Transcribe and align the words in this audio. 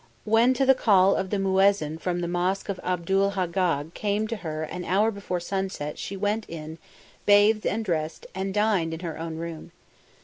When 0.25 0.53
the 0.53 0.73
call 0.73 1.15
of 1.15 1.29
the 1.29 1.37
Muezzin 1.37 1.99
from 1.99 2.21
the 2.21 2.27
Mosque 2.27 2.69
of 2.69 2.79
Abou'l 2.83 3.33
Hâggag 3.33 3.93
came 3.93 4.27
to 4.29 4.37
her 4.37 4.63
an 4.63 4.83
hour 4.83 5.11
before 5.11 5.39
sunset 5.39 5.99
she 5.99 6.17
went 6.17 6.49
in, 6.49 6.79
bathed 7.27 7.67
and 7.67 7.85
dressed, 7.85 8.25
and 8.33 8.51
dined 8.51 8.95
in 8.95 9.01
her 9.01 9.19
own 9.19 9.35
room. 9.37 9.71